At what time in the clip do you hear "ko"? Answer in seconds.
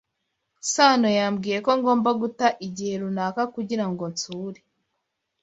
1.65-1.71